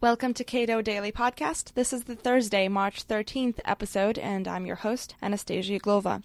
[0.00, 1.74] Welcome to Cato Daily Podcast.
[1.74, 6.22] This is the Thursday, March 13th episode, and I'm your host, Anastasia Uglova.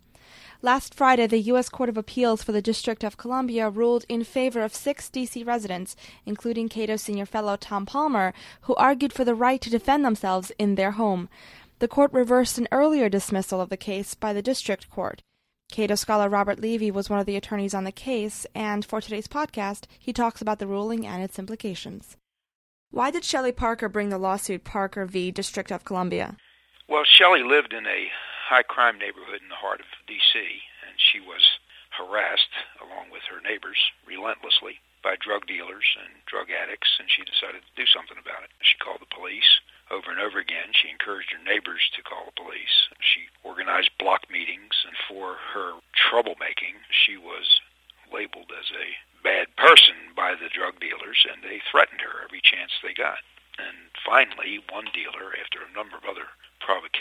[0.62, 1.70] Last Friday, the U.S.
[1.70, 5.44] Court of Appeals for the District of Columbia ruled in favor of six D.C.
[5.44, 8.32] residents, including Cato Senior Fellow Tom Palmer,
[8.62, 11.28] who argued for the right to defend themselves in their home.
[11.80, 15.24] The court reversed an earlier dismissal of the case by the District Court.
[15.72, 19.28] Cato scholar Robert Levy was one of the attorneys on the case, and for today's
[19.28, 22.18] podcast, he talks about the ruling and its implications.
[22.94, 25.34] Why did Shelly Parker bring the lawsuit Parker v.
[25.34, 26.38] District of Columbia?
[26.88, 28.14] Well, Shelly lived in a
[28.46, 31.58] high crime neighborhood in the heart of D.C., and she was
[31.90, 37.66] harassed, along with her neighbors, relentlessly by drug dealers and drug addicts, and she decided
[37.66, 38.54] to do something about it.
[38.62, 39.58] She called the police
[39.90, 40.70] over and over again.
[40.78, 42.94] She encouraged her neighbors to call the police.
[43.02, 47.58] She organized block meetings, and for her troublemaking, she was
[48.14, 52.76] labeled as a bad person by the drug dealers, and they threatened her every chance
[52.84, 53.24] they got.
[53.58, 56.28] And finally, one dealer, after a number of other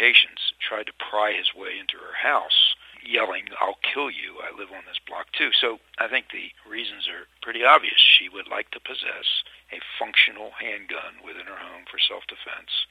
[0.02, 2.74] provocations, tried to pry his way into her house,
[3.06, 5.54] yelling, I'll kill you, I live on this block too.
[5.54, 8.02] So I think the reasons are pretty obvious.
[8.02, 12.90] She would like to possess a functional handgun within her home for self-defense,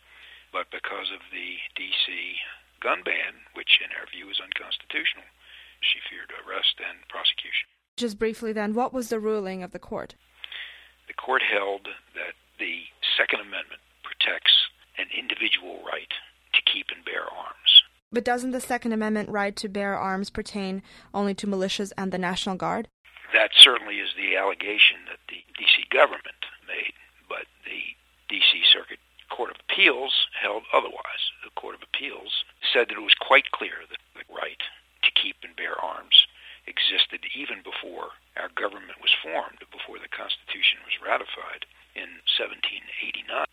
[0.55, 2.39] but because of the D.C.
[2.79, 5.27] gun ban, which in her view is unconstitutional,
[5.83, 7.67] she feared arrest and prosecution.
[7.99, 10.15] Just briefly, then, what was the ruling of the court?
[11.11, 12.87] The court held that the
[13.19, 16.11] Second Amendment protects an individual right
[16.53, 17.83] to keep and bear arms.
[18.11, 22.17] But doesn't the Second Amendment right to bear arms pertain only to militias and the
[22.17, 22.89] National Guard?
[23.33, 25.85] That certainly is the allegation that the D.C.
[25.89, 26.91] government made,
[27.29, 27.95] but the
[28.27, 28.63] D.C.
[28.67, 31.31] Circuit Court of Appeals held otherwise.
[31.45, 34.59] The Court of Appeals said that it was quite clear that the right
[35.03, 36.27] to keep and bear arms
[36.67, 41.63] existed even before our government was formed, before the Constitution was ratified
[41.95, 43.47] in 1789.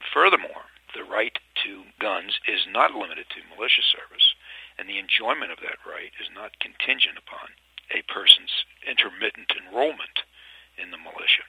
[0.00, 4.34] Furthermore, the right to guns is not limited to militia service,
[4.78, 6.58] and the enjoyment of that right is not
[6.98, 7.48] contingent upon
[7.94, 8.50] a person's
[8.86, 10.26] intermittent enrollment
[10.76, 11.46] in the militia.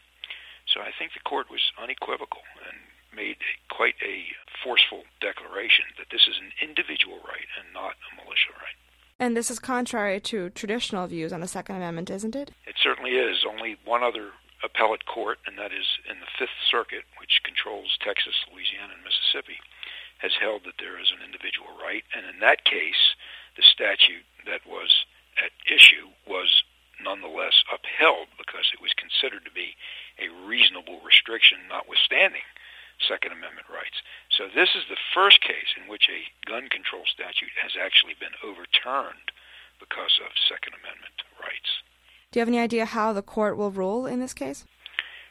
[0.66, 2.78] So I think the court was unequivocal and
[3.16, 3.38] made
[3.70, 4.30] quite a
[4.64, 8.78] forceful declaration that this is an individual right and not a militia right.
[9.20, 12.52] And this is contrary to traditional views on the Second Amendment, isn't it?
[12.66, 13.44] It certainly is.
[13.44, 14.32] Only one other
[14.64, 19.60] appellate court, and that is in the Fifth Circuit, which controls Texas, Louisiana, and Mississippi,
[20.20, 22.04] has held that there is an individual right.
[22.16, 23.18] And in that case,
[23.58, 25.06] the statute that was
[25.44, 26.64] at issue was
[27.02, 29.76] nonetheless upheld because it was considered to be
[30.20, 32.44] a reasonable restriction, notwithstanding
[33.00, 34.04] Second Amendment rights.
[34.28, 38.36] So this is the first case in which a gun control statute has actually been
[38.44, 39.32] overturned
[39.80, 41.80] because of Second Amendment rights.
[42.32, 44.68] Do you have any idea how the court will rule in this case?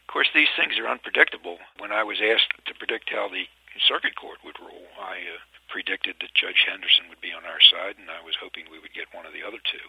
[0.02, 1.58] Of course, these things are unpredictable.
[1.78, 3.44] When I was asked to predict how the
[3.86, 7.96] circuit court would rule, I uh, predicted that Judge Henderson would be on our side,
[8.00, 9.86] and I was hoping we would get one of the other two.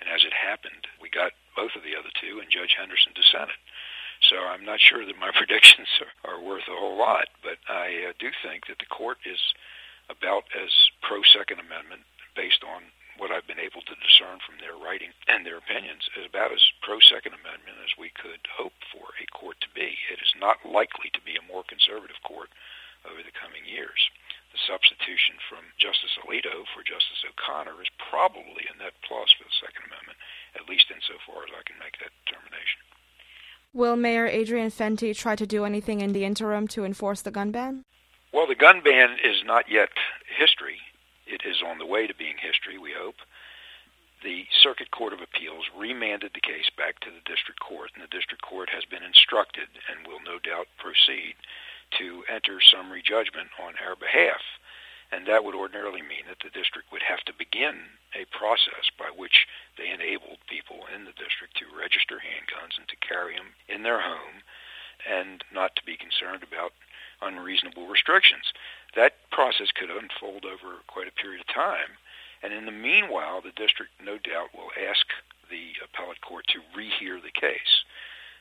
[0.00, 3.58] And as it happened, we got both of the other two, and Judge Henderson dissented.
[4.20, 8.10] So I'm not sure that my predictions are, are worth a whole lot, but I
[8.10, 9.40] uh, do think that the court is
[10.08, 10.72] about as
[11.02, 12.02] pro Second Amendment
[12.34, 16.24] based on what I've been able to discern from their writing and their opinions is
[16.24, 19.98] about as pro Second Amendment as we could hope for a court to be.
[20.06, 22.48] It is not likely to be a more conservative court
[23.04, 23.98] over the coming years.
[24.52, 29.58] The substitution from Justice Alito for Justice O'Connor is probably a net plus for the
[29.60, 30.18] Second Amendment,
[30.56, 32.80] at least insofar as I can make that determination.
[33.74, 37.50] Will Mayor Adrian Fenty try to do anything in the interim to enforce the gun
[37.50, 37.84] ban?
[38.32, 39.90] Well, the gun ban is not yet
[40.24, 40.80] history.
[41.26, 43.16] It is on the way to being history, we hope.
[44.22, 48.08] The Circuit Court of Appeals remanded the case back to the District Court, and the
[48.16, 51.34] District Court has been instructed and will no doubt proceed
[51.98, 54.42] to enter summary judgment on our behalf
[55.10, 59.08] and that would ordinarily mean that the district would have to begin a process by
[59.14, 59.46] which
[59.76, 64.00] they enabled people in the district to register handguns and to carry them in their
[64.00, 64.44] home
[65.08, 66.72] and not to be concerned about
[67.22, 68.52] unreasonable restrictions.
[68.96, 71.96] That process could unfold over quite a period of time.
[72.42, 75.06] And in the meanwhile, the district no doubt will ask
[75.50, 77.84] the appellate court to rehear the case.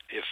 [0.10, 0.26] If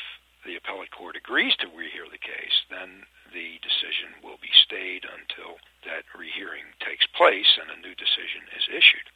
[0.45, 5.57] the appellate court agrees to rehear the case, then the decision will be stayed until
[5.83, 9.09] that rehearing takes place and a new decision is issued.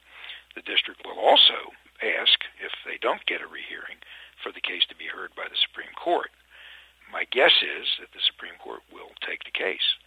[0.58, 4.02] The district will also ask, if they don't get a rehearing,
[4.42, 6.32] for the case to be heard by the Supreme Court.
[7.12, 9.98] My guess is that the Supreme Court will take the case.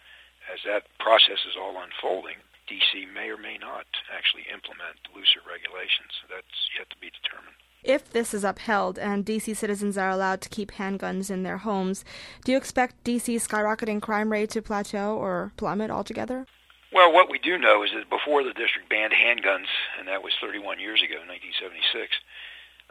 [0.51, 3.05] As that process is all unfolding, D.C.
[3.13, 6.11] may or may not actually implement looser regulations.
[6.29, 7.55] That's yet to be determined.
[7.83, 12.05] If this is upheld and DC citizens are allowed to keep handguns in their homes,
[12.45, 16.47] do you expect DC's skyrocketing crime rate to plateau or plummet altogether?
[16.93, 19.67] Well, what we do know is that before the district banned handguns,
[19.99, 22.21] and that was 31 years ago, 1976,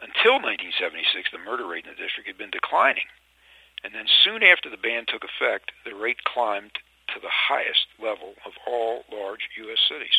[0.03, 3.07] until 1976, the murder rate in the district had been declining.
[3.83, 6.82] And then soon after the ban took effect, the rate climbed
[7.13, 9.79] to the highest level of all large U.S.
[9.87, 10.17] cities.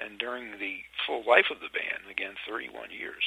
[0.00, 3.22] And during the full life of the ban, again 31 years,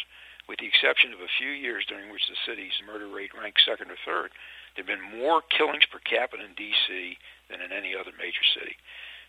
[0.47, 3.91] with the exception of a few years during which the city's murder rate ranked second
[3.91, 4.31] or third,
[4.75, 7.17] there have been more killings per capita in D.C.
[7.49, 8.75] than in any other major city.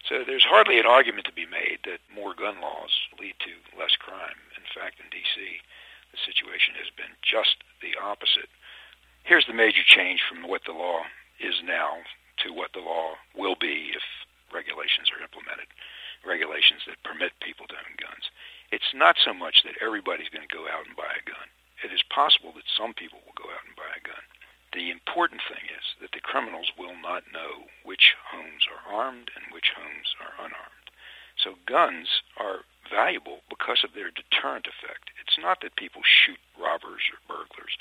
[0.09, 3.97] So there's hardly an argument to be made that more gun laws lead to less
[3.97, 4.41] crime.
[4.57, 5.61] In fact, in D.C.,
[6.13, 8.49] the situation has been just the opposite.
[9.25, 11.05] Here's the major change from what the law
[11.41, 12.05] is now
[12.45, 14.05] to what the law will be if
[14.53, 15.69] regulations are implemented
[16.27, 18.33] regulations that permit people to own guns.
[18.73, 21.45] It's not so much that everybody's going to go out and buy a gun.
[21.85, 24.25] It is possible that some people will go out and buy a gun.
[24.73, 29.53] The important thing is that the criminals will not know which homes are armed and
[29.53, 30.89] which homes are unarmed.
[31.37, 35.13] So guns are valuable because of their deterrent effect.
[35.21, 37.77] It's not that people shoot robbers or burglars.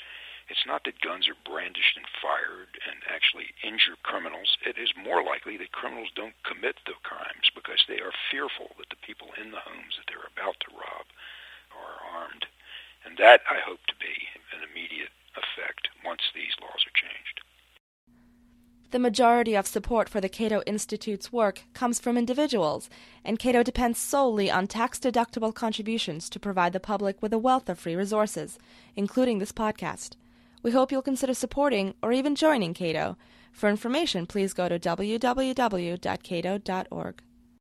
[0.52, 4.60] It's not that guns are brandished and fired and actually injure criminals.
[4.60, 8.92] It is more likely that criminals don't commit the crimes because they are fearful that
[8.92, 11.08] the people in the homes that they're about to rob.
[13.14, 17.42] And that I hope to be an immediate effect once these laws are changed.
[18.90, 22.90] The majority of support for the Cato Institute's work comes from individuals,
[23.24, 27.68] and Cato depends solely on tax deductible contributions to provide the public with a wealth
[27.68, 28.58] of free resources,
[28.96, 30.16] including this podcast.
[30.64, 33.16] We hope you'll consider supporting or even joining Cato.
[33.52, 36.02] For information, please go to www.cato.org.